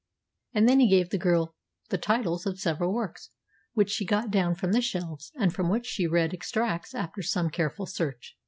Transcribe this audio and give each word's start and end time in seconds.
And 0.55 0.67
then 0.67 0.79
he 0.79 0.89
gave 0.89 1.11
the 1.11 1.19
girl 1.19 1.53
the 1.89 1.97
titles 1.99 2.47
of 2.47 2.59
several 2.59 2.91
works, 2.91 3.29
which 3.73 3.91
she 3.91 4.03
got 4.03 4.31
down 4.31 4.55
from 4.55 4.71
the 4.71 4.81
shelves, 4.81 5.31
and 5.35 5.53
from 5.53 5.69
which 5.69 5.85
she 5.85 6.07
read 6.07 6.33
extracts 6.33 6.95
after 6.95 7.21
some 7.21 7.51
careful 7.51 7.85
search. 7.85 8.35